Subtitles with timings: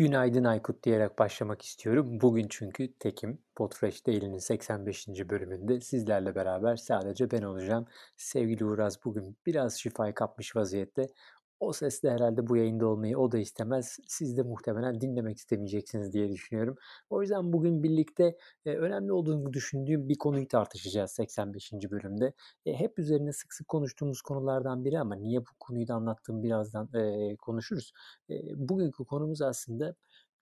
[0.00, 2.20] Günaydın Aykut diyerek başlamak istiyorum.
[2.20, 3.38] Bugün çünkü tekim.
[3.56, 5.08] Podfresh Daily'nin 85.
[5.08, 7.86] bölümünde sizlerle beraber sadece ben olacağım.
[8.16, 11.06] Sevgili Uraz bugün biraz şifayı kapmış vaziyette.
[11.60, 13.98] O sesle herhalde bu yayında olmayı o da istemez.
[14.06, 16.76] Siz de muhtemelen dinlemek istemeyeceksiniz diye düşünüyorum.
[17.10, 18.36] O yüzden bugün birlikte
[18.66, 21.72] önemli olduğunu düşündüğüm bir konuyu tartışacağız 85.
[21.90, 22.32] bölümde.
[22.66, 26.88] E, hep üzerine sık sık konuştuğumuz konulardan biri ama niye bu konuyu da anlattığım birazdan
[27.36, 27.92] konuşuruz.
[28.56, 29.94] Bugünkü konumuz aslında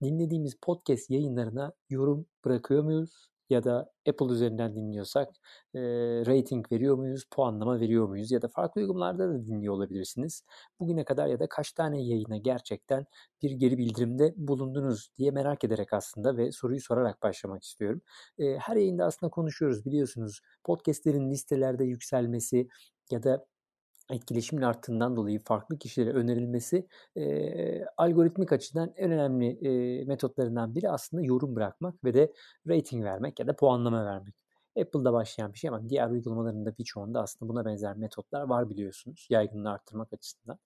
[0.02, 3.28] dinlediğimiz podcast yayınlarına yorum bırakıyor muyuz?
[3.50, 5.28] Ya da Apple üzerinden dinliyorsak
[5.74, 5.80] e,
[6.26, 10.42] rating veriyor muyuz, puanlama veriyor muyuz ya da farklı uygulamalarda da dinliyor olabilirsiniz.
[10.80, 13.06] Bugüne kadar ya da kaç tane yayına gerçekten
[13.42, 18.00] bir geri bildirimde bulundunuz diye merak ederek aslında ve soruyu sorarak başlamak istiyorum.
[18.38, 22.68] E, her yayında aslında konuşuyoruz biliyorsunuz podcastlerin listelerde yükselmesi
[23.10, 23.46] ya da
[24.10, 26.86] etkileşimin arttığından dolayı farklı kişilere önerilmesi
[27.16, 29.48] e, algoritmik açıdan en önemli
[30.00, 32.32] e, metotlarından biri aslında yorum bırakmak ve de
[32.68, 34.47] rating vermek ya da puanlama vermek.
[34.80, 39.26] Apple'da başlayan bir şey ama diğer uygulamaların da birçoğunda aslında buna benzer metotlar var biliyorsunuz
[39.30, 40.58] yaygınlığı arttırmak açısından.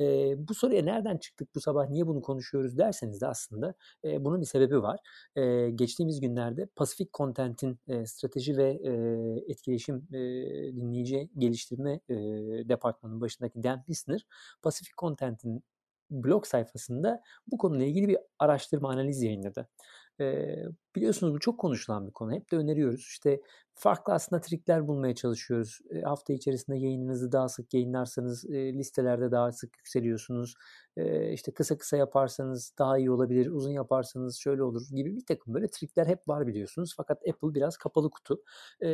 [0.00, 3.74] E, bu soruya nereden çıktık bu sabah niye bunu konuşuyoruz derseniz de aslında
[4.04, 5.00] e, bunun bir sebebi var.
[5.36, 8.92] E, geçtiğimiz günlerde Pacific Content'in e, strateji ve e,
[9.52, 10.18] etkileşim e,
[10.76, 12.14] dinleyici geliştirme e,
[12.68, 14.26] departmanının başındaki Dan Pisner
[14.62, 15.62] Pacific Content'in
[16.10, 19.68] blog sayfasında bu konuyla ilgili bir araştırma analiz yayınladı.
[20.20, 20.56] E,
[20.96, 22.32] biliyorsunuz bu çok konuşulan bir konu.
[22.32, 23.00] Hep de öneriyoruz.
[23.00, 23.40] İşte
[23.74, 25.78] farklı aslında trikler bulmaya çalışıyoruz.
[25.90, 30.54] E, hafta içerisinde yayınınızı daha sık yayınlarsanız e, listelerde daha sık yükseliyorsunuz.
[30.96, 33.46] E, işte kısa kısa yaparsanız daha iyi olabilir.
[33.50, 36.94] Uzun yaparsanız şöyle olur gibi bir takım böyle trikler hep var biliyorsunuz.
[36.96, 38.42] Fakat Apple biraz kapalı kutu.
[38.82, 38.88] E,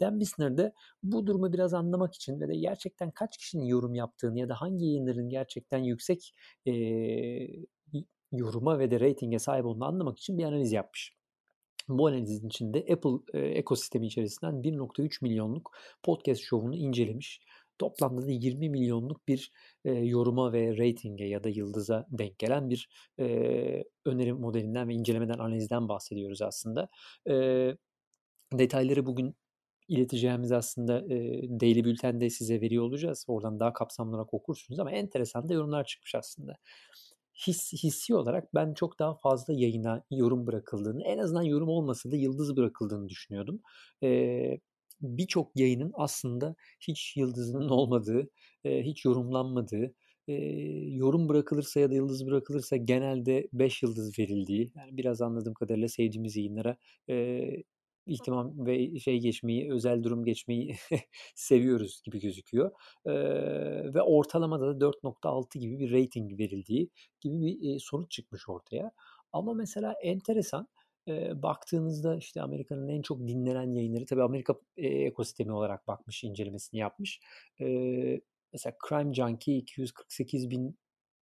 [0.00, 4.38] Dan Bisner de bu durumu biraz anlamak için ve de gerçekten kaç kişinin yorum yaptığını
[4.38, 6.34] ya da hangi yayınların gerçekten yüksek
[6.66, 6.72] e,
[8.38, 11.12] yoruma ve de ratinge sahip olduğunu anlamak için bir analiz yapmış.
[11.88, 17.40] Bu analizin içinde Apple e, ekosistemi içerisinden 1.3 milyonluk podcast şovunu incelemiş.
[17.78, 19.52] Toplamda da 20 milyonluk bir
[19.84, 22.88] e, yoruma ve ratinge ya da yıldıza denk gelen bir
[23.18, 23.26] e,
[24.04, 26.88] öneri modelinden ve incelemeden, analizden bahsediyoruz aslında.
[27.28, 27.34] E,
[28.52, 29.36] detayları bugün
[29.88, 33.24] ileteceğimiz aslında e, Daily Bülten'de size veriyor olacağız.
[33.28, 36.56] Oradan daha kapsamlı olarak okursunuz ama enteresan da yorumlar çıkmış aslında
[37.46, 42.16] his, hissi olarak ben çok daha fazla yayına yorum bırakıldığını, en azından yorum olmasa da
[42.16, 43.60] yıldız bırakıldığını düşünüyordum.
[44.02, 44.58] Ee,
[45.00, 48.30] Birçok yayının aslında hiç yıldızının olmadığı,
[48.64, 49.94] e, hiç yorumlanmadığı,
[50.28, 50.34] e,
[50.94, 56.36] yorum bırakılırsa ya da yıldız bırakılırsa genelde 5 yıldız verildiği, yani biraz anladığım kadarıyla sevdiğimiz
[56.36, 56.76] yayınlara
[57.10, 57.40] e,
[58.06, 60.76] ihtimam ve şey geçmeyi, özel durum geçmeyi
[61.34, 62.70] seviyoruz gibi gözüküyor.
[63.06, 63.14] Ee,
[63.94, 68.92] ve ortalamada da 4.6 gibi bir rating verildiği gibi bir e, sonuç çıkmış ortaya.
[69.32, 70.68] Ama mesela enteresan
[71.08, 76.80] e, baktığınızda işte Amerika'nın en çok dinlenen yayınları tabii Amerika e, ekosistemi olarak bakmış, incelemesini
[76.80, 77.20] yapmış.
[77.60, 77.66] E,
[78.52, 80.78] mesela Crime Junkie 248 bin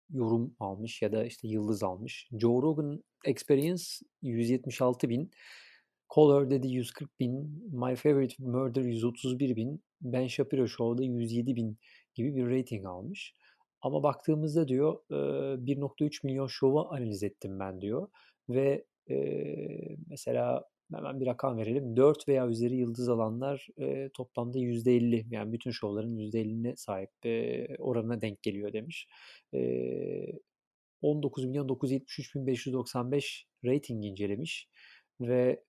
[0.09, 2.29] yorum almış ya da işte yıldız almış.
[2.31, 3.83] Joe Rogan Experience
[4.21, 5.31] 176 bin.
[6.15, 11.77] Color dedi 140 bin, My Favorite Murder 131 bin, Ben Shapiro Show'da 107 bin
[12.15, 13.35] gibi bir rating almış.
[13.81, 18.07] Ama baktığımızda diyor 1.3 milyon şovu analiz ettim ben diyor.
[18.49, 18.85] Ve
[20.07, 20.63] mesela
[20.93, 21.97] hemen bir rakam verelim.
[21.97, 23.67] 4 veya üzeri yıldız alanlar
[24.13, 27.11] toplamda %50 yani bütün şovların %50'ne sahip
[27.79, 29.07] oranına denk geliyor demiş.
[29.53, 29.59] E,
[31.01, 34.69] 19 milyon 973 bin 595 rating incelemiş
[35.21, 35.63] ve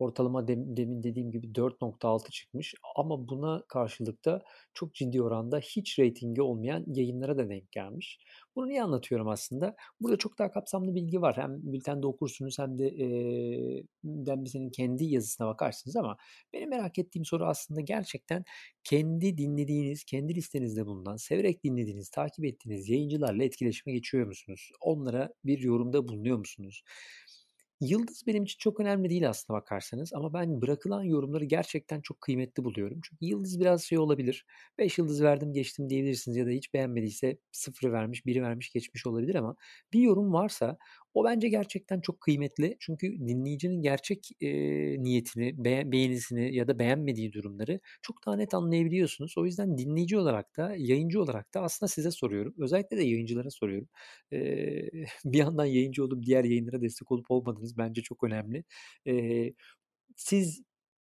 [0.00, 4.42] Ortalama demin dediğim gibi 4.6 çıkmış ama buna karşılık da
[4.74, 8.18] çok ciddi oranda hiç reytingi olmayan yayınlara da denk gelmiş.
[8.56, 9.76] Bunu niye anlatıyorum aslında?
[10.00, 11.36] Burada çok daha kapsamlı bilgi var.
[11.36, 16.16] Hem bültende okursunuz hem de e, Dembisi'nin kendi yazısına bakarsınız ama
[16.52, 18.44] benim merak ettiğim soru aslında gerçekten
[18.84, 24.70] kendi dinlediğiniz, kendi listenizde bulunan, severek dinlediğiniz, takip ettiğiniz yayıncılarla etkileşime geçiyor musunuz?
[24.80, 26.82] Onlara bir yorumda bulunuyor musunuz?
[27.80, 32.64] Yıldız benim için çok önemli değil aslında bakarsanız ama ben bırakılan yorumları gerçekten çok kıymetli
[32.64, 33.00] buluyorum.
[33.04, 34.46] Çünkü yıldız biraz şey olabilir.
[34.78, 39.34] 5 yıldız verdim geçtim diyebilirsiniz ya da hiç beğenmediyse 0 vermiş, 1'i vermiş geçmiş olabilir
[39.34, 39.56] ama
[39.92, 40.78] bir yorum varsa
[41.14, 42.76] o bence gerçekten çok kıymetli.
[42.80, 44.48] Çünkü dinleyicinin gerçek e,
[45.02, 49.34] niyetini, be- beğenisini ya da beğenmediği durumları çok daha net anlayabiliyorsunuz.
[49.38, 52.54] O yüzden dinleyici olarak da, yayıncı olarak da aslında size soruyorum.
[52.58, 53.88] Özellikle de yayıncılara soruyorum.
[54.32, 54.38] E,
[55.24, 58.64] bir yandan yayıncı olup diğer yayınlara destek olup olmadığınız bence çok önemli.
[59.06, 59.52] E,
[60.16, 60.62] siz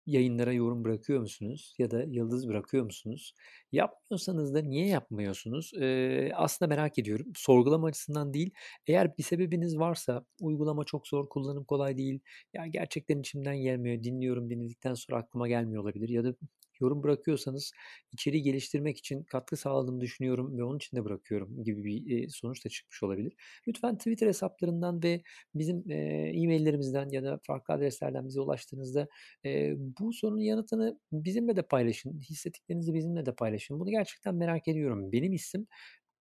[0.05, 3.33] yayınlara yorum bırakıyor musunuz ya da yıldız bırakıyor musunuz?
[3.71, 5.71] Yapmıyorsanız da niye yapmıyorsunuz?
[5.75, 7.27] Eee, aslında merak ediyorum.
[7.35, 8.51] Sorgulama açısından değil,
[8.87, 12.19] eğer bir sebebiniz varsa, uygulama çok zor, kullanım kolay değil,
[12.53, 16.35] ya gerçekten içimden gelmiyor, dinliyorum, dinledikten sonra aklıma gelmiyor olabilir ya da
[16.81, 17.71] yorum bırakıyorsanız
[18.11, 22.65] içeriği geliştirmek için katkı sağladığımı düşünüyorum ve onun için de bırakıyorum gibi bir eee, sonuç
[22.65, 23.33] da çıkmış olabilir.
[23.67, 25.21] Lütfen Twitter hesaplarından ve
[25.55, 29.07] bizim eee, e-maillerimizden ya da farklı adreslerden bize ulaştığınızda
[29.43, 32.21] eee, bu sorunun yanıtını bizimle de paylaşın.
[32.21, 33.79] Hissettiklerinizi bizimle de paylaşın.
[33.79, 35.11] Bunu gerçekten merak ediyorum.
[35.11, 35.67] Benim hissim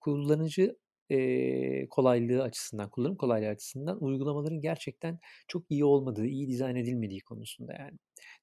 [0.01, 0.77] kullanıcı
[1.11, 5.19] eee, kolaylığı açısından, kullanım kolaylığı açısından uygulamaların gerçekten
[5.49, 7.99] çok iyi olmadığı, iyi dizayn edilmediği konusunda yani.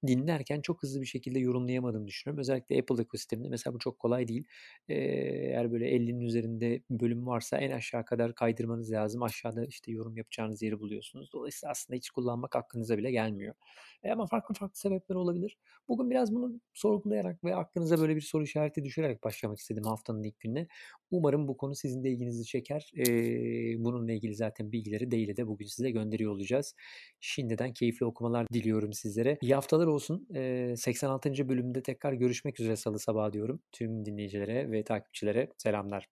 [0.07, 2.39] Dinlerken çok hızlı bir şekilde yorumlayamadığımı düşünüyorum.
[2.39, 4.45] Özellikle Apple ekosisteminde mesela bu çok kolay değil.
[4.89, 9.24] Eğer böyle 50'nin üzerinde bölüm varsa en aşağı kadar kaydırmanız lazım.
[9.24, 11.30] Aşağıda işte yorum yapacağınız yeri buluyorsunuz.
[11.33, 13.56] Dolayısıyla aslında hiç kullanmak aklınıza bile gelmiyor.
[14.04, 15.57] E ama farklı farklı sebepler olabilir.
[15.88, 20.39] Bugün biraz bunu sorgulayarak ve aklınıza böyle bir soru işareti düşürerek başlamak istedim haftanın ilk
[20.39, 20.68] gününe.
[21.12, 22.92] Umarım bu konu sizin de ilginizi çeker.
[22.95, 26.75] Eee, bununla ilgili zaten bilgileri Daily'de de bugün size gönderiyor olacağız.
[27.19, 29.38] Şimdiden keyifli okumalar diliyorum sizlere.
[29.42, 30.27] İyi haftalar olsun.
[30.33, 31.50] Eee, 86.
[31.50, 33.62] bölümde tekrar görüşmek üzere salı sabahı diyorum.
[33.71, 36.07] Tüm dinleyicilere ve takipçilere selamlar.